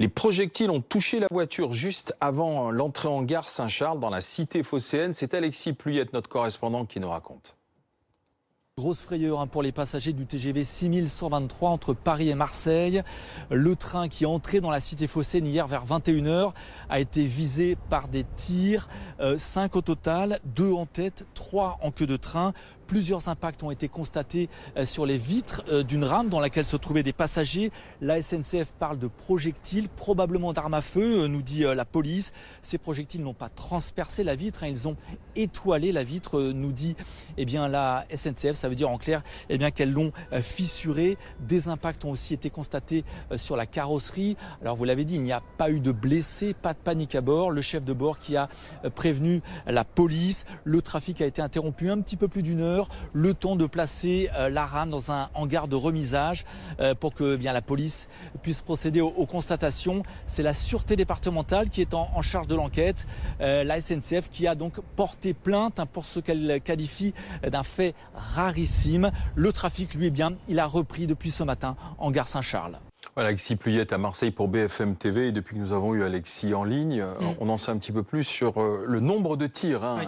Les 0.00 0.08
projectiles 0.08 0.70
ont 0.70 0.80
touché 0.80 1.18
la 1.18 1.26
voiture 1.28 1.72
juste 1.72 2.14
avant 2.20 2.70
l'entrée 2.70 3.08
en 3.08 3.22
gare 3.22 3.48
Saint-Charles 3.48 3.98
dans 3.98 4.10
la 4.10 4.20
cité 4.20 4.62
phocéenne. 4.62 5.12
C'est 5.12 5.34
Alexis 5.34 5.72
Pluyette, 5.72 6.12
notre 6.12 6.28
correspondant, 6.28 6.86
qui 6.86 7.00
nous 7.00 7.10
raconte. 7.10 7.56
Grosse 8.78 9.00
frayeur 9.00 9.40
hein, 9.40 9.48
pour 9.48 9.64
les 9.64 9.72
passagers 9.72 10.12
du 10.12 10.24
TGV 10.24 10.62
6123 10.62 11.70
entre 11.70 11.94
Paris 11.94 12.28
et 12.28 12.36
Marseille. 12.36 13.02
Le 13.50 13.74
train 13.74 14.06
qui 14.06 14.22
est 14.22 14.28
entré 14.28 14.60
dans 14.60 14.70
la 14.70 14.78
cité 14.78 15.08
phocéenne 15.08 15.48
hier 15.48 15.66
vers 15.66 15.84
21h 15.84 16.52
a 16.88 17.00
été 17.00 17.24
visé 17.24 17.76
par 17.90 18.06
des 18.06 18.22
tirs. 18.36 18.88
5 19.36 19.74
euh, 19.74 19.78
au 19.78 19.82
total, 19.82 20.38
2 20.54 20.70
en 20.70 20.86
tête, 20.86 21.26
3 21.34 21.80
en 21.82 21.90
queue 21.90 22.06
de 22.06 22.16
train. 22.16 22.52
Plusieurs 22.88 23.28
impacts 23.28 23.62
ont 23.62 23.70
été 23.70 23.86
constatés 23.86 24.48
euh, 24.76 24.84
sur 24.84 25.06
les 25.06 25.16
vitres 25.16 25.62
euh, 25.68 25.84
d'une 25.84 26.02
rame 26.02 26.28
dans 26.28 26.40
laquelle 26.40 26.64
se 26.64 26.76
trouvaient 26.76 27.04
des 27.04 27.12
passagers. 27.12 27.70
La 28.00 28.20
SNCF 28.20 28.72
parle 28.76 28.98
de 28.98 29.06
projectiles, 29.06 29.88
probablement 29.88 30.52
d'armes 30.52 30.74
à 30.74 30.82
feu, 30.82 31.28
nous 31.28 31.42
dit 31.42 31.62
la 31.62 31.84
police. 31.84 32.32
Ces 32.62 32.78
projectiles 32.78 33.22
n'ont 33.22 33.34
pas 33.34 33.48
transpercé 33.48 34.24
la 34.24 34.34
vitre, 34.34 34.64
hein, 34.64 34.68
ils 34.68 34.88
ont 34.88 34.96
étoilé 35.36 35.92
la 35.92 36.02
vitre, 36.02 36.40
nous 36.40 36.72
dit 36.72 36.96
eh 37.36 37.44
bien, 37.44 37.68
la 37.68 38.04
SNCF. 38.14 38.54
Ça 38.54 38.68
veut 38.68 38.74
dire 38.74 38.90
en 38.90 38.98
clair 38.98 39.22
eh 39.48 39.58
bien, 39.58 39.70
qu'elles 39.70 39.92
l'ont 39.92 40.12
euh, 40.32 40.42
fissuré. 40.42 41.16
Des 41.40 41.68
impacts 41.68 42.04
ont 42.04 42.10
aussi 42.10 42.34
été 42.34 42.50
constatés 42.50 43.04
euh, 43.32 43.38
sur 43.38 43.56
la 43.56 43.66
carrosserie. 43.66 44.36
Alors 44.62 44.76
vous 44.76 44.84
l'avez 44.84 45.04
dit, 45.04 45.14
il 45.14 45.22
n'y 45.22 45.32
a 45.32 45.42
pas 45.56 45.70
eu 45.70 45.80
de 45.80 45.92
blessés, 45.92 46.54
pas 46.54 46.74
de 46.74 46.78
panique 46.78 47.14
à 47.14 47.20
bord. 47.20 47.50
Le 47.50 47.60
chef 47.60 47.84
de 47.84 47.92
bord 47.92 48.18
qui 48.18 48.36
a 48.36 48.48
euh, 48.84 48.90
prévenu 48.90 49.40
la 49.66 49.84
police. 49.84 50.44
Le 50.64 50.82
trafic 50.82 51.20
a 51.20 51.26
été 51.26 51.42
interrompu 51.42 51.90
un 51.90 52.00
petit 52.00 52.16
peu 52.16 52.28
plus 52.28 52.42
d'une 52.42 52.60
heure. 52.60 52.77
Le 53.12 53.34
temps 53.34 53.56
de 53.56 53.66
placer 53.66 54.30
la 54.50 54.64
rame 54.64 54.90
dans 54.90 55.10
un 55.12 55.30
hangar 55.34 55.68
de 55.68 55.76
remisage 55.76 56.44
pour 57.00 57.14
que 57.14 57.38
eh 57.40 57.44
la 57.44 57.62
police 57.62 58.08
puisse 58.42 58.62
procéder 58.62 59.00
aux, 59.00 59.26
constatations. 59.26 60.02
C'est 60.26 60.42
la 60.42 60.54
sûreté 60.54 60.96
départementale 60.96 61.70
qui 61.70 61.80
est 61.80 61.94
en, 61.94 62.22
charge 62.22 62.46
de 62.46 62.54
l'enquête. 62.54 63.06
la 63.40 63.80
SNCF 63.80 64.30
qui 64.30 64.46
a 64.46 64.54
donc 64.54 64.80
porté 64.96 65.34
plainte 65.34 65.80
hein, 65.80 65.86
pour 65.86 66.04
ce 66.04 66.20
qu'elle 66.20 66.60
qualifie 66.62 67.14
d'un 67.42 67.62
fait 67.62 67.94
rarissime 68.14 69.10
le 69.34 69.52
trafic, 69.52 69.94
lui, 69.94 70.06
est 70.06 70.10
bien, 70.10 70.36
il 70.48 70.58
a 70.58 70.66
repris 70.66 71.06
depuis 71.06 71.30
ce 71.30 71.42
matin 71.42 71.76
en 71.98 72.10
gare 72.10 72.26
Saint-Charles. 72.26 72.78
Alexis 73.18 73.56
Pluyette 73.56 73.92
à 73.92 73.98
Marseille 73.98 74.30
pour 74.30 74.48
BFM 74.48 74.96
TV. 74.96 75.28
Et 75.28 75.32
depuis 75.32 75.54
que 75.54 75.60
nous 75.60 75.72
avons 75.72 75.94
eu 75.94 76.02
Alexis 76.02 76.54
en 76.54 76.64
ligne, 76.64 77.02
mm. 77.02 77.34
on 77.40 77.48
en 77.48 77.56
sait 77.56 77.70
un 77.70 77.76
petit 77.78 77.92
peu 77.92 78.02
plus 78.02 78.24
sur 78.24 78.60
euh, 78.60 78.84
le 78.86 79.00
nombre 79.00 79.36
de 79.36 79.46
tirs 79.46 79.84
hein, 79.84 79.98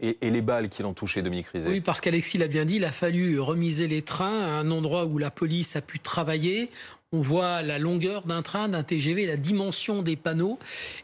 et, 0.00 0.30
les 0.30 0.42
balles 0.42 0.68
qui 0.68 0.82
l'ont 0.82 0.94
touché, 0.94 1.22
Dominique 1.22 1.48
Rizet. 1.48 1.68
Oui, 1.68 1.80
parce 1.80 2.00
qu'Alexis 2.00 2.38
l'a 2.38 2.48
bien 2.48 2.64
dit, 2.64 2.76
il 2.76 2.84
a 2.84 2.92
fallu 2.92 3.38
remiser 3.38 3.86
les 3.86 4.02
trains 4.02 4.40
à 4.40 4.48
un 4.48 4.70
endroit 4.70 5.04
où 5.04 5.18
la 5.18 5.30
police 5.30 5.76
a 5.76 5.80
pu 5.80 6.00
travailler. 6.00 6.70
On 7.14 7.20
voit 7.20 7.62
la 7.62 7.78
longueur 7.78 8.22
d'un 8.22 8.42
train, 8.42 8.68
d'un 8.68 8.82
TGV, 8.82 9.24
la 9.24 9.36
dimension 9.36 10.02
des 10.02 10.16
panneaux. 10.16 10.58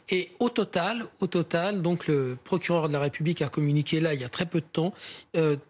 Et 0.08 0.32
au 0.40 0.48
total, 0.48 1.06
au 1.20 1.28
total, 1.28 1.82
donc 1.82 2.08
le 2.08 2.36
procureur 2.42 2.88
de 2.88 2.92
la 2.92 2.98
République 2.98 3.42
a 3.42 3.48
communiqué 3.48 4.00
là 4.00 4.12
il 4.12 4.20
y 4.20 4.24
a 4.24 4.28
très 4.28 4.46
peu 4.46 4.60
de 4.60 4.66
temps, 4.66 4.92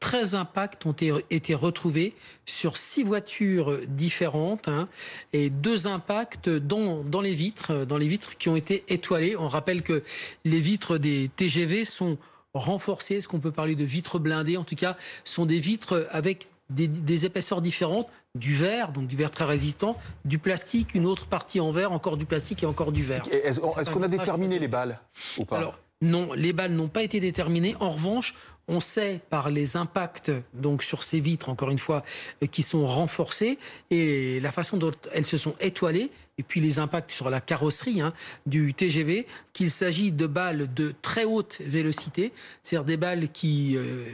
13 0.01 0.35
euh, 0.35 0.39
impacts 0.39 0.87
ont 0.87 0.97
été 1.29 1.55
retrouvés 1.55 2.15
sur 2.47 2.79
six 2.79 3.03
voitures 3.03 3.81
différentes 3.87 4.67
hein, 4.67 4.89
et 5.35 5.51
deux 5.51 5.87
impacts 5.87 6.49
dans, 6.49 7.05
dans 7.05 7.21
les 7.21 7.35
vitres, 7.35 7.85
dans 7.85 7.99
les 7.99 8.09
vitres 8.09 8.39
qui 8.39 8.49
ont 8.49 8.57
été 8.57 8.83
étoilées. 8.89 9.37
On 9.37 9.49
rappelle 9.49 9.83
que 9.83 10.03
les 10.47 10.61
vitres 10.61 10.97
des 10.97 11.31
TGV 11.37 11.85
sont 11.85 12.17
renforcées, 12.55 13.21
ce 13.21 13.29
qu'on 13.29 13.41
peut 13.41 13.53
parler 13.53 13.75
de 13.75 13.85
vitres 13.85 14.19
blindées, 14.19 14.57
en 14.57 14.65
tout 14.65 14.75
cas, 14.75 14.97
sont 15.23 15.45
des 15.45 15.61
vitres 15.61 16.09
avec 16.11 16.49
des, 16.71 17.25
épaisseurs 17.27 17.61
différentes, 17.61 18.09
du 18.35 18.55
verre, 18.55 18.93
donc 18.93 19.07
du 19.07 19.17
verre 19.17 19.31
très 19.31 19.45
résistant, 19.45 19.97
du 20.25 20.39
plastique, 20.39 20.95
une 20.95 21.07
autre 21.07 21.27
partie 21.27 21.61
en 21.61 21.71
verre, 21.71 21.93
encore 21.93 22.17
du 22.17 22.25
plastique 22.25 22.63
et 22.63 22.67
encore 22.67 22.93
du 22.93 23.03
verre. 23.03 23.25
Est-ce 23.31 23.91
qu'on 23.91 24.03
a 24.03 24.09
déterminé 24.09 24.59
les 24.59 24.69
balles 24.69 24.99
ou 25.39 25.45
pas? 25.45 25.59
Alors, 25.59 25.79
non, 26.03 26.33
les 26.33 26.53
balles 26.55 26.73
n'ont 26.73 26.89
pas 26.89 27.03
été 27.03 27.21
déterminées. 27.21 27.77
En 27.79 27.91
revanche, 27.91 28.35
on 28.71 28.79
sait 28.79 29.21
par 29.31 29.51
les 29.51 29.77
impacts 29.77 30.31
donc 30.55 30.83
sur 30.83 31.03
ces 31.03 31.19
vitres, 31.19 31.49
encore 31.49 31.71
une 31.71 31.79
fois, 31.79 32.05
euh, 32.43 32.47
qui 32.47 32.63
sont 32.63 32.87
renforcées 32.87 33.59
et 33.91 34.39
la 34.41 34.53
façon 34.53 34.77
dont 34.77 34.93
elles 35.13 35.27
se 35.27 35.37
sont 35.37 35.55
étoilées, 35.61 36.11
et 36.39 36.43
puis 36.43 36.61
les 36.61 36.79
impacts 36.79 37.11
sur 37.11 37.29
la 37.29 37.41
carrosserie 37.41 38.01
hein, 38.01 38.15
du 38.47 38.73
TGV, 38.73 39.27
qu'il 39.53 39.71
s'agit 39.71 40.13
de 40.13 40.27
balles 40.27 40.73
de 40.73 40.95
très 41.03 41.25
haute 41.25 41.59
vélocité, 41.61 42.33
c'est-à-dire 42.63 42.87
des 42.87 42.97
balles 42.97 43.29
qui, 43.29 43.77
euh, 43.77 44.07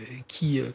euh, 0.42 0.70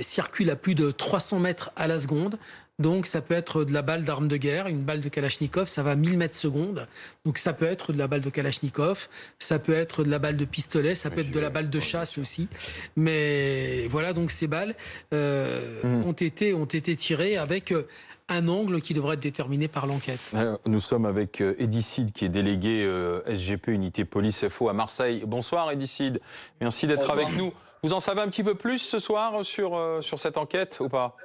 circulent 0.00 0.50
à 0.50 0.56
plus 0.56 0.76
de 0.76 0.92
300 0.92 1.40
mètres 1.40 1.70
à 1.76 1.88
la 1.88 1.98
seconde, 1.98 2.38
donc 2.78 3.06
ça 3.06 3.20
peut 3.20 3.34
être 3.34 3.64
de 3.64 3.72
la 3.72 3.82
balle 3.82 4.04
d'arme 4.04 4.28
de 4.28 4.36
guerre, 4.36 4.68
une 4.68 4.82
balle 4.82 5.00
de 5.00 5.08
Kalachnikov, 5.08 5.66
ça 5.66 5.82
va 5.82 5.92
à 5.92 5.94
1000 5.96 6.16
mètres 6.16 6.36
secondes. 6.36 6.86
Donc 7.24 7.38
ça 7.38 7.52
peut 7.52 7.66
être 7.66 7.92
de 7.92 7.98
la 7.98 8.06
balle 8.06 8.20
de 8.20 8.30
Kalachnikov, 8.30 9.08
ça 9.40 9.58
peut 9.58 9.74
être 9.74 10.04
de 10.04 10.10
la 10.10 10.20
balle 10.20 10.36
de 10.36 10.44
pistolet, 10.44 10.94
ça 10.94 11.10
peut 11.10 11.20
être 11.20 11.32
de 11.32 11.40
la 11.40 11.50
balle 11.50 11.70
de 11.70 11.80
chasse 11.80 12.18
aussi. 12.18 12.48
Mais 12.96 13.88
voilà, 13.88 14.12
donc 14.12 14.30
ces 14.30 14.46
balles 14.46 14.76
euh, 15.12 15.82
hmm. 15.82 16.06
ont 16.06 16.12
été 16.12 16.54
ont 16.54 16.66
été 16.66 16.94
tirées 16.94 17.36
avec 17.36 17.72
euh, 17.72 17.88
un 18.28 18.46
angle 18.46 18.80
qui 18.80 18.94
devrait 18.94 19.14
être 19.14 19.20
déterminé 19.20 19.66
par 19.66 19.88
l'enquête. 19.88 20.20
Nous 20.64 20.80
sommes 20.80 21.06
avec 21.06 21.40
euh, 21.40 21.56
Edicide, 21.58 22.12
qui 22.12 22.26
est 22.26 22.28
délégué 22.28 22.88
SGP 23.26 23.68
Unité 23.68 24.04
Police 24.04 24.46
FO 24.46 24.68
à 24.68 24.72
Marseille. 24.72 25.24
Bonsoir 25.26 25.72
Edicide, 25.72 26.20
merci 26.60 26.86
d'être 26.86 27.10
avec 27.10 27.36
nous. 27.36 27.52
Vous 27.82 27.92
en 27.92 28.00
savez 28.00 28.20
un 28.20 28.28
petit 28.28 28.44
peu 28.44 28.54
plus 28.54 28.78
ce 28.78 29.00
soir 29.00 29.44
sur, 29.44 29.98
sur 30.00 30.18
cette 30.18 30.36
enquête 30.36 30.78
ou 30.80 30.88
pas? 30.88 31.16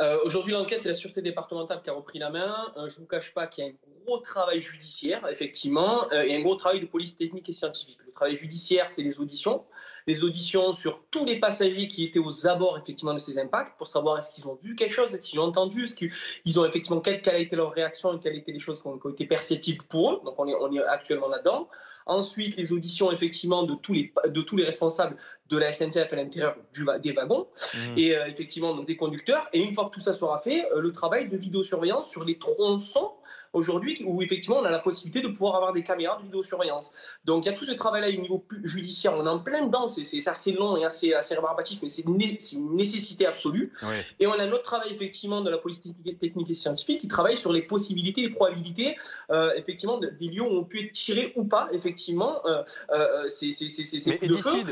Euh, 0.00 0.18
aujourd'hui, 0.24 0.52
l'enquête, 0.52 0.80
c'est 0.82 0.88
la 0.88 0.94
sûreté 0.94 1.22
départementale 1.22 1.80
qui 1.82 1.90
a 1.90 1.92
repris 1.92 2.18
la 2.18 2.30
main. 2.30 2.72
Euh, 2.76 2.88
je 2.88 2.96
ne 2.96 3.00
vous 3.00 3.06
cache 3.06 3.32
pas 3.32 3.46
qu'il 3.46 3.64
y 3.64 3.68
a 3.68 3.70
un 3.70 3.74
gros 4.04 4.18
travail 4.18 4.60
judiciaire, 4.60 5.26
effectivement, 5.28 6.10
euh, 6.12 6.22
et 6.22 6.36
un 6.36 6.42
gros 6.42 6.54
travail 6.56 6.80
de 6.80 6.86
police 6.86 7.16
technique 7.16 7.48
et 7.48 7.52
scientifique. 7.52 7.98
Le 8.04 8.12
travail 8.12 8.36
judiciaire, 8.36 8.90
c'est 8.90 9.02
les 9.02 9.20
auditions. 9.20 9.64
Les 10.06 10.24
auditions 10.24 10.72
sur 10.72 11.02
tous 11.10 11.24
les 11.24 11.40
passagers 11.40 11.88
qui 11.88 12.04
étaient 12.04 12.18
aux 12.18 12.46
abords, 12.46 12.78
effectivement, 12.78 13.14
de 13.14 13.18
ces 13.18 13.38
impacts, 13.38 13.76
pour 13.76 13.88
savoir 13.88 14.18
est-ce 14.18 14.30
qu'ils 14.30 14.46
ont 14.46 14.58
vu 14.62 14.74
quelque 14.74 14.92
chose, 14.92 15.14
est-ce 15.14 15.22
qu'ils 15.22 15.40
ont 15.40 15.44
entendu, 15.44 15.84
est-ce 15.84 15.96
qu'ils 15.96 16.60
ont 16.60 16.64
effectivement, 16.64 17.00
quelle, 17.00 17.20
quelle, 17.20 17.34
a 17.34 17.38
été 17.38 17.56
leur 17.56 17.72
réaction 17.72 18.16
et 18.16 18.20
quelles 18.20 18.36
étaient 18.36 18.52
les 18.52 18.58
choses 18.58 18.80
qui 18.80 18.86
ont, 18.86 19.00
été 19.10 19.26
perceptibles 19.26 19.84
pour 19.88 20.12
eux. 20.12 20.20
Donc, 20.24 20.34
on 20.38 20.46
est, 20.46 20.54
on 20.54 20.72
est 20.72 20.82
actuellement 20.84 21.28
là-dedans. 21.28 21.68
Ensuite, 22.08 22.56
les 22.56 22.72
auditions, 22.72 23.10
effectivement, 23.10 23.64
de 23.64 23.74
tous 23.74 23.92
les, 23.92 24.12
de 24.28 24.40
tous 24.40 24.56
les 24.56 24.64
responsables 24.64 25.16
de 25.48 25.58
la 25.58 25.72
SNCF 25.72 26.12
à 26.12 26.16
l'intérieur 26.16 26.56
des 27.02 27.12
wagons 27.12 27.48
mmh. 27.74 27.78
et 27.96 28.16
euh, 28.16 28.26
effectivement 28.26 28.74
donc 28.74 28.86
des 28.86 28.96
conducteurs. 28.96 29.48
Et 29.52 29.60
une 29.60 29.74
fois 29.74 29.86
que 29.86 29.90
tout 29.90 30.00
ça 30.00 30.12
sera 30.12 30.40
fait, 30.40 30.70
euh, 30.72 30.80
le 30.80 30.92
travail 30.92 31.28
de 31.28 31.36
vidéosurveillance 31.36 32.08
sur 32.08 32.24
les 32.24 32.38
tronçons 32.38 33.10
aujourd'hui 33.56 34.02
où 34.06 34.22
effectivement 34.22 34.58
on 34.58 34.64
a 34.64 34.70
la 34.70 34.78
possibilité 34.78 35.26
de 35.26 35.32
pouvoir 35.32 35.56
avoir 35.56 35.72
des 35.72 35.82
caméras 35.82 36.18
de 36.18 36.24
vidéosurveillance. 36.24 36.92
Donc 37.24 37.44
il 37.44 37.48
y 37.50 37.52
a 37.52 37.54
tout 37.54 37.64
ce 37.64 37.72
travail-là 37.72 38.08
au 38.08 38.20
niveau 38.20 38.44
judiciaire, 38.62 39.14
on 39.14 39.24
est 39.26 39.28
en 39.28 39.38
plein 39.38 39.66
dedans, 39.66 39.88
c'est 39.88 40.28
assez 40.28 40.52
long 40.52 40.76
et 40.76 40.84
assez, 40.84 41.12
assez 41.14 41.34
rébarbatif, 41.34 41.80
mais 41.82 41.88
c'est 41.88 42.02
une 42.02 42.76
nécessité 42.76 43.26
absolue. 43.26 43.72
Et 44.20 44.26
on 44.26 44.32
a 44.32 44.46
notre 44.46 44.62
travail 44.62 44.92
effectivement 44.92 45.40
de 45.40 45.50
la 45.50 45.58
police 45.58 45.80
technique 46.20 46.50
et 46.50 46.54
scientifique 46.54 47.00
qui 47.00 47.08
travaille 47.08 47.38
sur 47.38 47.52
les 47.52 47.62
possibilités, 47.62 48.22
les 48.22 48.30
probabilités 48.30 48.96
euh, 49.30 49.52
effectivement 49.56 49.98
des 49.98 50.28
lieux 50.28 50.42
où 50.42 50.56
on 50.58 50.64
peut 50.64 50.78
être 50.78 50.92
tiré 50.92 51.32
ou 51.36 51.44
pas 51.44 51.68
effectivement 51.72 52.44
euh, 52.46 52.62
euh, 52.90 53.28
c'est 53.28 53.48
de 53.48 54.34
feu. 54.36 54.64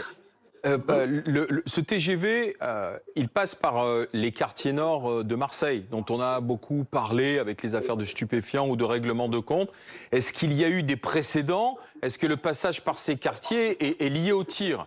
Euh, 0.64 0.78
bah, 0.78 1.04
ce 1.66 1.80
TGV, 1.80 2.56
euh, 2.62 2.96
il 3.16 3.28
passe 3.28 3.54
par 3.54 3.84
euh, 3.84 4.06
les 4.12 4.32
quartiers 4.32 4.72
nord 4.72 5.24
de 5.24 5.34
Marseille, 5.34 5.84
dont 5.90 6.04
on 6.08 6.20
a 6.20 6.40
beaucoup 6.40 6.84
parlé 6.84 7.38
avec 7.38 7.62
les 7.62 7.74
affaires 7.74 7.96
de 7.96 8.04
stupéfiants 8.04 8.68
ou 8.68 8.76
de 8.76 8.84
règlement 8.84 9.28
de 9.28 9.38
compte. 9.38 9.70
Est-ce 10.12 10.32
qu'il 10.32 10.52
y 10.52 10.64
a 10.64 10.68
eu 10.68 10.82
des 10.82 10.96
précédents? 10.96 11.76
Est-ce 12.02 12.18
que 12.18 12.26
le 12.26 12.36
passage 12.36 12.82
par 12.82 12.98
ces 12.98 13.16
quartiers 13.16 14.04
est, 14.04 14.08
lié 14.08 14.32
au 14.32 14.44
tir? 14.44 14.86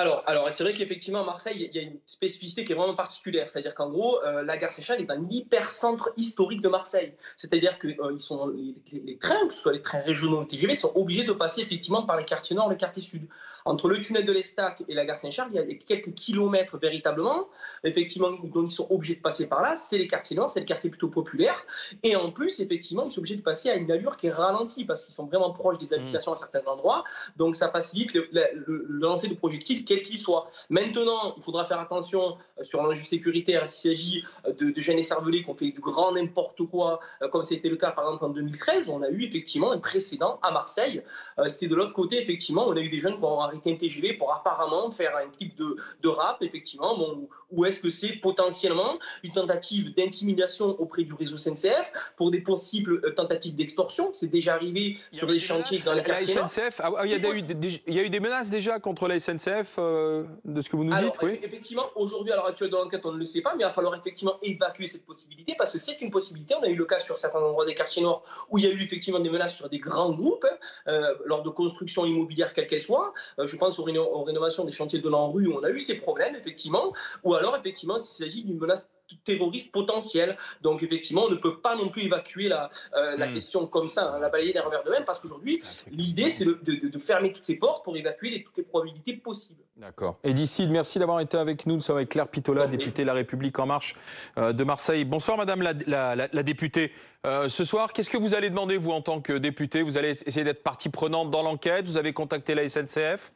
Alors, 0.00 0.22
alors 0.26 0.50
c'est 0.52 0.62
vrai 0.62 0.74
qu'effectivement, 0.74 1.22
à 1.22 1.24
Marseille, 1.24 1.70
il 1.72 1.76
y 1.76 1.78
a 1.78 1.82
une 1.82 1.98
spécificité 2.06 2.64
qui 2.64 2.72
est 2.72 2.74
vraiment 2.74 2.94
particulière. 2.94 3.48
C'est-à-dire 3.48 3.74
qu'en 3.74 3.90
gros, 3.90 4.18
la 4.22 4.56
gare 4.56 4.72
Saint-Charles 4.72 5.00
est 5.00 5.10
un 5.10 5.26
hypercentre 5.28 6.10
historique 6.16 6.60
de 6.60 6.68
Marseille. 6.68 7.14
C'est-à-dire 7.36 7.78
que 7.78 7.88
ils 7.88 8.20
sont, 8.20 8.52
les, 8.92 9.18
trains, 9.18 9.46
que 9.46 9.54
ce 9.54 9.60
soit 9.60 9.72
les 9.72 9.82
trains 9.82 10.02
régionaux 10.02 10.40
ou 10.40 10.44
TGV, 10.44 10.74
sont 10.74 10.92
obligés 10.94 11.24
de 11.24 11.32
passer 11.32 11.62
effectivement 11.62 12.02
par 12.04 12.16
les 12.16 12.24
quartiers 12.24 12.56
nord 12.56 12.68
et 12.70 12.74
les 12.74 12.78
quartiers 12.78 13.02
sud. 13.02 13.28
Entre 13.66 13.88
le 13.88 14.00
tunnel 14.00 14.24
de 14.24 14.30
l'Estac 14.30 14.84
et 14.88 14.94
la 14.94 15.04
gare 15.04 15.18
Saint-Charles, 15.18 15.50
il 15.52 15.56
y 15.56 15.58
a 15.58 15.64
quelques 15.74 16.14
kilomètres 16.14 16.78
véritablement, 16.78 17.48
effectivement, 17.82 18.30
ils 18.30 18.70
sont 18.70 18.86
obligés 18.90 19.16
de 19.16 19.20
passer 19.20 19.46
par 19.48 19.60
là. 19.60 19.76
C'est 19.76 19.98
les 19.98 20.06
quartiers 20.06 20.36
nord, 20.36 20.52
c'est 20.52 20.60
le 20.60 20.66
quartier 20.66 20.88
plutôt 20.88 21.08
populaire. 21.08 21.66
Et 22.04 22.14
en 22.14 22.30
plus, 22.30 22.60
effectivement, 22.60 23.06
ils 23.06 23.10
sont 23.10 23.18
obligés 23.18 23.34
de 23.34 23.42
passer 23.42 23.68
à 23.68 23.74
une 23.74 23.90
allure 23.90 24.16
qui 24.16 24.28
est 24.28 24.32
ralentie 24.32 24.84
parce 24.84 25.04
qu'ils 25.04 25.14
sont 25.14 25.26
vraiment 25.26 25.52
proches 25.52 25.78
des 25.78 25.92
habitations 25.92 26.32
à 26.32 26.36
certains 26.36 26.64
endroits. 26.64 27.02
Donc 27.36 27.56
ça 27.56 27.68
facilite 27.68 28.14
le, 28.14 28.86
lancer 28.88 29.26
de 29.26 29.34
projectiles 29.34 29.84
quel 29.86 30.02
qu'il 30.02 30.18
soit. 30.18 30.50
Maintenant, 30.68 31.34
il 31.36 31.42
faudra 31.42 31.64
faire 31.64 31.80
attention 31.80 32.36
sur 32.62 32.82
l'enjeu 32.82 33.04
sécuritaire 33.04 33.68
s'il 33.68 33.92
s'agit 33.92 34.24
de, 34.46 34.70
de 34.70 34.80
jeunes 34.80 34.98
écervelés 34.98 35.42
qui 35.42 35.50
ont 35.50 35.56
fait 35.56 35.70
du 35.70 35.80
grand 35.80 36.12
n'importe 36.12 36.62
quoi, 36.64 37.00
comme 37.30 37.44
c'était 37.44 37.68
le 37.68 37.76
cas 37.76 37.90
par 37.90 38.04
exemple 38.04 38.24
en 38.24 38.28
2013. 38.30 38.88
On 38.88 39.02
a 39.02 39.08
eu 39.08 39.24
effectivement 39.24 39.72
un 39.72 39.78
précédent 39.78 40.38
à 40.42 40.50
Marseille. 40.50 41.02
C'était 41.48 41.68
de 41.68 41.74
l'autre 41.74 41.92
côté, 41.92 42.20
effectivement, 42.20 42.66
on 42.68 42.76
a 42.76 42.80
eu 42.80 42.88
des 42.88 42.98
jeunes 42.98 43.18
qui 43.18 43.24
ont 43.24 43.40
arrêté 43.40 43.72
un 43.72 43.76
TGV 43.76 44.14
pour 44.14 44.32
apparemment 44.34 44.90
faire 44.90 45.16
un 45.16 45.28
type 45.28 45.56
de, 45.56 45.76
de 46.02 46.08
rap, 46.08 46.42
effectivement. 46.42 46.96
Bon, 46.96 47.28
ou 47.50 47.64
est-ce 47.64 47.80
que 47.80 47.90
c'est 47.90 48.16
potentiellement 48.16 48.98
une 49.22 49.32
tentative 49.32 49.94
d'intimidation 49.94 50.68
auprès 50.80 51.04
du 51.04 51.14
réseau 51.14 51.36
SNCF 51.36 51.92
pour 52.16 52.30
des 52.30 52.40
possibles 52.40 53.00
euh, 53.04 53.12
tentatives 53.12 53.54
d'extorsion? 53.54 54.10
C'est 54.12 54.30
déjà 54.30 54.54
arrivé 54.54 54.98
sur 55.12 55.28
les 55.28 55.38
chantiers 55.38 55.78
dans 55.80 55.92
les 55.92 56.02
quartiers. 56.02 56.34
SNCF, 56.34 56.80
ah, 56.82 56.90
il, 57.04 57.10
y 57.10 57.14
a 57.14 57.16
eu 57.16 57.42
des, 57.42 57.82
il 57.86 57.94
y 57.94 58.00
a 58.00 58.02
eu 58.02 58.10
des 58.10 58.20
menaces 58.20 58.50
déjà 58.50 58.80
contre 58.80 59.06
la 59.08 59.18
SNCF 59.18 59.75
euh, 59.78 60.24
de 60.44 60.60
ce 60.60 60.68
que 60.68 60.76
vous 60.76 60.84
nous 60.84 60.94
dites 60.96 61.14
oui 61.22 61.38
Effectivement, 61.42 61.84
aujourd'hui, 61.94 62.32
à 62.32 62.36
l'heure 62.36 62.46
actuelle 62.46 62.70
de 62.70 62.76
l'enquête, 62.76 63.04
on 63.04 63.12
ne 63.12 63.18
le 63.18 63.24
sait 63.24 63.40
pas, 63.40 63.54
mais 63.54 63.62
il 63.62 63.66
va 63.66 63.72
falloir 63.72 63.94
effectivement 63.94 64.36
évacuer 64.42 64.86
cette 64.86 65.04
possibilité 65.04 65.54
parce 65.56 65.72
que 65.72 65.78
c'est 65.78 66.00
une 66.00 66.10
possibilité. 66.10 66.54
On 66.54 66.62
a 66.62 66.68
eu 66.68 66.74
le 66.74 66.84
cas 66.84 66.98
sur 66.98 67.18
certains 67.18 67.40
endroits 67.40 67.66
des 67.66 67.74
quartiers 67.74 68.02
nord 68.02 68.24
où 68.50 68.58
il 68.58 68.64
y 68.64 68.68
a 68.68 68.70
eu 68.70 68.82
effectivement 68.82 69.20
des 69.20 69.30
menaces 69.30 69.54
sur 69.56 69.68
des 69.68 69.78
grands 69.78 70.12
groupes 70.12 70.46
hein, 70.50 70.56
euh, 70.88 71.14
lors 71.24 71.42
de 71.42 71.50
construction 71.50 72.04
immobilière 72.04 72.52
quelle 72.52 72.66
qu'elle 72.66 72.80
soit. 72.80 73.12
je 73.38 73.56
pense 73.56 73.78
aux, 73.78 73.84
rénovations 73.84 74.64
des 74.64 74.72
chantiers 74.72 74.98
de 74.98 75.08
l'ANRU 75.08 75.46
où 75.46 75.58
on 75.58 75.62
a 75.62 75.70
eu 75.70 75.78
ces 75.78 75.96
problèmes, 75.96 76.34
effectivement, 76.34 76.92
ou 77.24 77.34
alors 77.34 77.56
effectivement 77.56 77.98
s'il 77.98 78.24
s'agit 78.24 78.42
d'une 78.42 78.58
menace 78.58 78.88
terroriste 79.24 79.72
potentielle. 79.72 80.36
Donc 80.62 80.82
effectivement, 80.82 81.24
on 81.24 81.30
ne 81.30 81.36
peut 81.36 81.60
pas 81.60 81.76
non 81.76 81.88
plus 81.88 82.02
évacuer 82.02 82.48
la, 82.48 82.70
euh, 82.96 83.16
la 83.16 83.28
hmm. 83.28 83.34
question 83.34 83.66
comme 83.66 83.88
ça, 83.88 84.12
hein, 84.14 84.20
la 84.20 84.28
balayer 84.28 84.52
d'un 84.52 84.62
revers 84.62 84.84
de 84.84 84.90
même, 84.90 85.04
parce 85.04 85.20
qu'aujourd'hui, 85.20 85.62
ah, 85.64 85.68
l'idée, 85.90 86.30
c'est 86.30 86.44
de, 86.44 86.54
de, 86.54 86.98
fermer 86.98 87.32
toutes 87.32 87.44
ces 87.44 87.56
portes 87.56 87.84
pour 87.84 87.96
évacuer 87.96 88.30
les, 88.30 88.42
toutes 88.42 88.56
les 88.56 88.62
probabilités 88.62 89.14
possibles. 89.14 89.60
D'accord. 89.76 90.18
Et 90.24 90.32
d'ici, 90.32 90.68
merci 90.68 90.98
d'avoir 90.98 91.20
été 91.20 91.36
avec 91.36 91.66
nous. 91.66 91.74
Nous 91.74 91.80
sommes 91.80 91.96
avec 91.96 92.08
Claire 92.08 92.28
Pitola, 92.28 92.66
députée 92.66 93.02
de 93.02 93.06
La 93.06 93.12
République 93.12 93.58
En 93.58 93.66
Marche 93.66 93.94
euh, 94.38 94.52
de 94.52 94.64
Marseille. 94.64 95.04
Bonsoir, 95.04 95.36
Madame 95.36 95.62
la, 95.62 96.16
la, 96.16 96.42
députée. 96.42 96.92
Euh, 97.26 97.48
ce 97.48 97.62
soir, 97.62 97.92
qu'est-ce 97.92 98.08
que 98.08 98.16
vous 98.16 98.34
allez 98.34 98.48
demander, 98.48 98.78
vous, 98.78 98.92
en 98.92 99.02
tant 99.02 99.20
que 99.20 99.34
députée? 99.34 99.82
Vous 99.82 99.98
allez 99.98 100.10
essayer 100.24 100.44
d'être 100.44 100.62
partie 100.62 100.88
prenante 100.88 101.30
dans 101.30 101.42
l'enquête? 101.42 101.86
Vous 101.86 101.98
avez 101.98 102.14
contacté 102.14 102.54
la 102.54 102.66
SNCF 102.66 103.32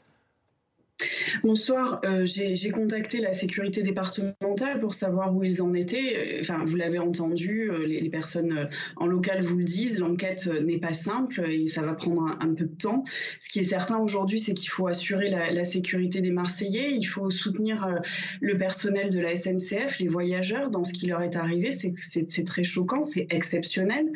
Bonsoir, 1.43 2.01
euh, 2.05 2.27
j'ai 2.27 2.71
contacté 2.71 3.21
la 3.21 3.33
sécurité 3.33 3.83
départementale 3.83 4.81
pour 4.81 4.95
savoir 4.95 5.35
où 5.35 5.43
ils 5.45 5.63
en 5.63 5.75
étaient. 5.75 6.39
Enfin, 6.41 6.63
vous 6.65 6.77
l'avez 6.77 6.99
entendu, 6.99 7.71
euh, 7.71 7.87
les, 7.87 8.11
personnes 8.11 8.69
en 8.97 9.07
local 9.07 9.43
vous 9.43 9.57
le 9.57 9.65
disent, 9.65 10.01
l'enquête 10.01 10.47
n'est 10.47 10.79
pas 10.79 10.93
simple 10.93 11.49
et 11.49 11.67
ça 11.67 11.83
va 11.83 11.95
prendre 11.95 12.37
un, 12.41 12.55
peu 12.55 12.65
de 12.65 12.77
temps. 12.77 13.05
Ce 13.41 13.49
qui 13.49 13.61
est 13.61 13.65
certain 13.65 13.99
aujourd'hui, 13.99 14.41
c'est 14.41 14.55
qu'il 14.55 14.71
faut 14.71 14.89
assurer 14.89 15.31
la, 15.31 15.65
sécurité 15.65 16.21
des 16.21 16.33
Marseillais, 16.33 16.91
il 16.93 17.05
faut 17.05 17.31
soutenir 17.31 17.85
euh, 17.85 17.95
le 18.41 18.59
personnel 18.59 19.11
de 19.11 19.21
la 19.21 19.37
SNCF, 19.37 19.99
les 20.01 20.09
voyageurs 20.09 20.71
dans 20.71 20.83
ce 20.83 20.93
qui 20.93 21.07
leur 21.07 21.23
est 21.23 21.37
arrivé. 21.37 21.71
C'est 21.71 22.45
très 22.45 22.65
choquant, 22.65 23.05
c'est 23.05 23.27
exceptionnel. 23.31 24.07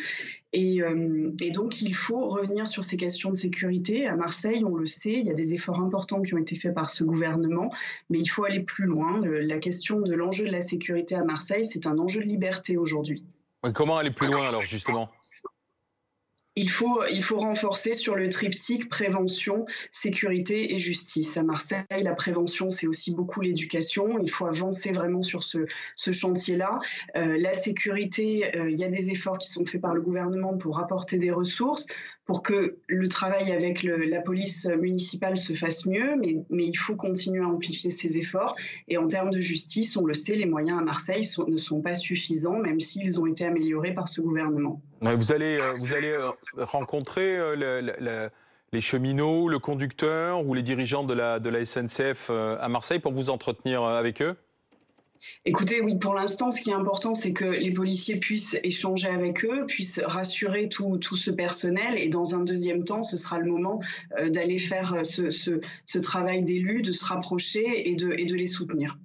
Euh, 0.54 1.30
et, 1.40 1.50
donc, 1.50 1.80
il 1.82 1.94
faut 1.94 2.28
revenir 2.28 2.66
sur 2.66 2.84
ces 2.84 2.96
questions 2.96 3.30
de 3.30 3.36
sécurité. 3.36 4.06
À 4.06 4.16
Marseille, 4.16 4.64
on 4.64 4.76
le 4.76 4.86
sait, 4.86 5.14
il 5.14 5.24
y 5.24 5.30
a 5.30 5.34
des 5.34 5.54
efforts 5.54 5.80
importants 5.80 6.22
qui 6.22 6.34
ont 6.34 6.38
été 6.38 6.56
faits 6.56 6.74
par 6.74 6.90
ce 6.90 7.04
gouvernement, 7.04 7.72
mais 8.10 8.20
il 8.20 8.26
faut 8.26 8.44
aller 8.44 8.60
plus 8.60 8.86
loin. 8.86 9.20
La 9.24 9.58
question 9.58 10.00
de 10.00 10.14
l'enjeu 10.14 10.46
de 10.46 10.52
la 10.52 10.60
sécurité 10.60 11.14
à 11.14 11.24
Marseille, 11.24 11.64
c'est 11.64 11.86
un 11.86 11.98
enjeu 11.98 12.20
de 12.20 12.26
liberté 12.26 12.76
aujourd'hui. 12.76 13.24
Comment 13.74 13.96
aller 13.96 14.10
plus 14.10 14.26
loin 14.26 14.46
alors, 14.48 14.64
justement? 14.64 15.10
Il 16.56 16.70
faut, 16.70 17.02
il 17.10 17.22
faut 17.22 17.38
renforcer 17.38 17.94
sur 17.94 18.14
le 18.14 18.28
triptyque 18.28 18.88
prévention, 18.88 19.66
sécurité 19.90 20.74
et 20.74 20.78
justice. 20.78 21.36
À 21.36 21.42
Marseille, 21.42 21.84
la 21.90 22.14
prévention, 22.14 22.70
c'est 22.70 22.86
aussi 22.86 23.12
beaucoup 23.12 23.40
l'éducation. 23.40 24.18
Il 24.20 24.30
faut 24.30 24.46
avancer 24.46 24.92
vraiment 24.92 25.22
sur 25.22 25.42
ce, 25.42 25.66
chantier-là. 25.96 26.78
Euh, 27.16 27.36
la 27.38 27.54
sécurité, 27.54 28.56
euh, 28.56 28.70
il 28.70 28.78
y 28.78 28.84
a 28.84 28.88
des 28.88 29.10
efforts 29.10 29.38
qui 29.38 29.48
sont 29.48 29.66
faits 29.66 29.80
par 29.80 29.94
le 29.94 30.00
gouvernement 30.00 30.56
pour 30.56 30.78
apporter 30.78 31.18
des 31.18 31.32
ressources 31.32 31.86
pour 32.26 32.42
que 32.42 32.78
le 32.86 33.08
travail 33.08 33.52
avec 33.52 33.82
la 33.82 34.20
police 34.20 34.64
municipale 34.64 35.36
se 35.36 35.52
fasse 35.52 35.84
mieux, 35.84 36.16
mais, 36.16 36.36
mais, 36.48 36.64
il 36.64 36.74
faut 36.74 36.96
continuer 36.96 37.44
à 37.44 37.48
amplifier 37.48 37.90
ces 37.90 38.16
efforts. 38.16 38.56
Et 38.88 38.96
en 38.96 39.06
termes 39.06 39.30
de 39.30 39.38
justice, 39.38 39.96
on 39.96 40.06
le 40.06 40.14
sait, 40.14 40.34
les 40.34 40.46
moyens 40.46 40.78
à 40.78 40.82
Marseille 40.82 41.28
ne 41.46 41.56
sont 41.56 41.82
pas 41.82 41.94
suffisants, 41.94 42.58
même 42.58 42.80
s'ils 42.80 43.20
ont 43.20 43.26
été 43.26 43.44
améliorés 43.44 43.92
par 43.92 44.08
ce 44.08 44.22
gouvernement. 44.22 44.80
Vous 45.02 45.32
allez, 45.32 45.58
euh, 45.60 45.72
vous 45.78 45.92
allez 45.92 46.16
euh, 46.58 46.64
rencontrer 46.64 47.37
euh, 47.37 48.29
les 48.73 48.81
cheminots, 48.81 49.49
le 49.49 49.58
conducteur 49.58 50.44
ou 50.46 50.55
les 50.55 50.62
dirigeants 50.62 51.05
de 51.05 51.14
la, 51.14 51.64
SNCF 51.64 52.31
à 52.31 52.69
Marseille 52.69 52.99
pour 52.99 53.12
vous 53.12 53.31
entretenir 53.31 53.85
avec 53.85 54.20
eux? 54.23 54.37
Écoutez, 55.44 55.81
oui, 55.81 55.96
pour 55.96 56.14
l'instant, 56.14 56.50
ce 56.50 56.61
qui 56.61 56.70
est 56.70 56.75
important, 56.75 57.14
c'est 57.14 57.32
que 57.32 57.44
les 57.44 57.70
policiers 57.70 58.17
puissent 58.17 58.58
échanger 58.62 59.08
avec 59.08 59.44
eux, 59.44 59.67
puissent 59.67 60.00
rassurer 60.05 60.69
tout, 60.69 60.99
ce 61.00 61.31
personnel. 61.31 61.96
Et 61.99 62.08
dans 62.08 62.35
un 62.35 62.41
deuxième 62.41 62.85
temps, 62.85 63.02
ce 63.02 63.17
sera 63.17 63.38
le 63.38 63.46
moment 63.46 63.81
euh, 64.19 64.29
d'aller 64.31 64.58
faire 64.58 64.94
euh, 64.94 65.02
ce, 65.02 65.99
travail 65.99 66.43
d'élu, 66.43 66.82
de 66.82 66.93
se 66.93 67.05
rapprocher 67.05 67.91
et 67.91 67.94
de 67.94 68.35
les 68.35 68.46
soutenir. 68.46 68.99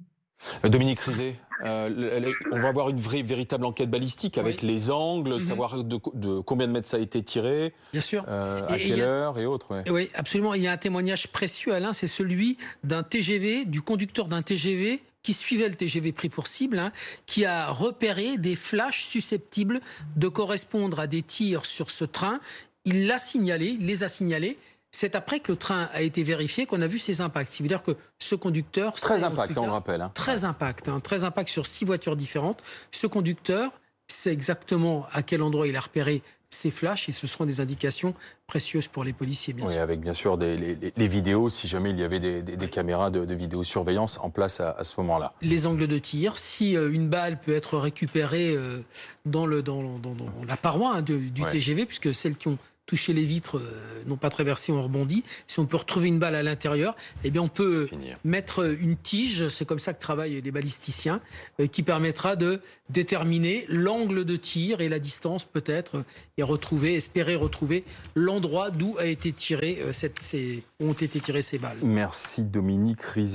Euh, 0.63 0.69
Dominique 0.69 0.99
Rizet, 1.01 1.35
on 1.61 2.59
va 2.59 2.69
avoir 2.69 2.89
une 2.89 2.99
vraie, 2.99 3.21
véritable 3.21 3.65
enquête 3.65 3.89
balistique 3.89 4.37
avec 4.37 4.61
les 4.61 4.91
angles, 4.91 5.33
mhm. 5.33 5.39
savoir 5.39 5.83
de, 5.83 5.97
combien 6.39 6.67
de 6.67 6.71
mètres 6.71 6.87
ça 6.87 6.97
a 6.97 6.99
été 6.99 7.21
tiré, 7.23 7.73
Bien 7.91 8.01
sûr. 8.01 8.27
à 8.29 8.77
quelle 8.77 9.01
heure 9.01 9.37
et 9.39 9.45
autres. 9.45 9.83
Oui, 9.89 10.09
absolument. 10.13 10.53
Il 10.53 10.63
y 10.63 10.67
a 10.67 10.71
un 10.71 10.77
témoignage 10.77 11.27
précieux, 11.27 11.73
Alain, 11.73 11.93
c'est 11.93 12.07
celui 12.07 12.57
d'un 12.83 13.03
TGV, 13.03 13.65
du 13.65 13.81
conducteur 13.81 14.27
d'un 14.27 14.41
TGV 14.41 15.01
qui 15.23 15.33
suivait 15.33 15.69
le 15.69 15.75
TGV 15.75 16.11
pris 16.11 16.29
pour 16.29 16.47
cible, 16.47 16.79
hein, 16.79 16.91
qui 17.25 17.45
a 17.45 17.69
repéré 17.71 18.37
des 18.37 18.55
flashs 18.55 19.03
susceptibles 19.03 19.81
de 20.15 20.27
correspondre 20.27 20.99
à 20.99 21.07
des 21.07 21.21
tirs 21.21 21.65
sur 21.65 21.91
ce 21.91 22.05
train. 22.05 22.39
Il 22.85 23.07
l'a 23.07 23.17
signalé, 23.17 23.77
il 23.79 23.85
les 23.85 24.03
a 24.03 24.07
signalés. 24.07 24.57
C'est 24.91 25.15
après 25.15 25.39
que 25.39 25.51
le 25.51 25.57
train 25.57 25.89
a 25.93 26.01
été 26.01 26.23
vérifié 26.23 26.65
qu'on 26.65 26.81
a 26.81 26.87
vu 26.87 26.97
ces 26.97 27.21
impacts. 27.21 27.51
Ce 27.51 27.57
qui 27.57 27.63
veut 27.63 27.69
dire 27.69 27.83
que 27.83 27.95
ce 28.17 28.35
conducteur... 28.35 28.93
Très 28.93 29.23
impact, 29.23 29.57
on 29.57 29.65
le 29.65 29.71
rappelle. 29.71 30.01
Hein. 30.01 30.11
Très 30.13 30.45
impact, 30.45 30.89
hein, 30.89 30.99
très 30.99 31.23
impact 31.23 31.49
sur 31.49 31.67
six 31.67 31.85
voitures 31.85 32.15
différentes. 32.15 32.63
Ce 32.91 33.07
conducteur 33.07 33.71
sait 34.07 34.31
exactement 34.31 35.05
à 35.11 35.21
quel 35.21 35.43
endroit 35.43 35.67
il 35.67 35.75
a 35.75 35.79
repéré 35.79 36.23
ces 36.49 36.71
flashs 36.71 37.09
et 37.09 37.11
ce 37.11 37.27
seront 37.27 37.45
des 37.45 37.61
indications 37.61 38.15
précieuses 38.47 38.87
pour 38.87 39.03
les 39.03 39.13
policiers, 39.13 39.53
bien 39.53 39.67
oui, 39.67 39.77
avec 39.77 39.99
bien 39.99 40.15
sûr 40.15 40.37
des, 40.37 40.57
les, 40.97 41.07
vidéos, 41.07 41.47
si 41.47 41.67
jamais 41.67 41.91
il 41.91 41.99
y 41.99 42.03
avait 42.03 42.19
des, 42.19 42.69
caméras 42.69 43.11
de, 43.11 43.35
vidéosurveillance 43.35 44.19
en 44.23 44.31
place 44.31 44.59
à, 44.59 44.83
ce 44.83 44.99
moment-là. 45.01 45.33
Les 45.41 45.67
angles 45.67 45.87
de 45.87 45.97
tir, 45.99 46.37
si 46.37 46.75
euh, 46.75 46.91
une 46.91 47.07
balle 47.07 47.39
peut 47.39 47.53
être 47.53 47.77
récupérée 47.77 48.55
euh, 48.55 48.81
dans, 49.25 49.45
le, 49.45 49.61
dans, 49.61 49.83
la 50.47 50.57
paroi 50.57 50.95
hein, 50.95 51.01
du 51.03 51.31
TGV, 51.31 51.85
puisque 51.85 52.13
celles 52.15 52.35
qui 52.35 52.47
ont 52.47 52.57
toucher 52.89 53.13
les 53.13 53.23
vitres 53.23 53.59
euh, 53.59 54.03
n'ont 54.07 54.17
pas 54.17 54.29
traversé, 54.29 54.71
on 54.71 54.81
rebondit. 54.81 55.23
Si 55.45 55.59
on 55.59 55.67
peut 55.67 55.77
retrouver 55.77 56.07
une 56.07 56.17
balle 56.17 56.33
à 56.33 56.41
l'intérieur, 56.41 56.95
eh 57.23 57.29
bien 57.29 57.43
on 57.43 57.47
peut 57.47 57.87
mettre 58.25 58.65
une 58.65 58.97
tige, 58.97 59.47
c'est 59.49 59.65
comme 59.65 59.77
ça 59.77 59.93
que 59.93 60.01
travaillent 60.01 60.41
les 60.41 60.51
balisticiens, 60.51 61.21
euh, 61.59 61.67
qui 61.67 61.83
permettra 61.83 62.35
de 62.35 62.61
déterminer 62.89 63.65
l'angle 63.69 64.25
de 64.25 64.35
tir 64.37 64.81
et 64.81 64.89
la 64.89 64.97
distance 64.97 65.45
peut-être, 65.45 66.03
et 66.39 66.43
retrouver, 66.43 66.95
espérer 66.95 67.35
retrouver 67.35 67.83
l'endroit 68.15 68.71
d'où 68.71 68.95
a 68.97 69.05
été 69.05 69.33
tiré 69.33 69.77
euh, 69.81 69.93
cette, 69.93 70.23
ces, 70.23 70.63
ont 70.79 70.93
été 70.93 71.19
tirées 71.19 71.43
ces 71.43 71.59
balles. 71.59 71.77
Merci 71.83 72.43
Dominique 72.43 73.03
Rizet. 73.03 73.27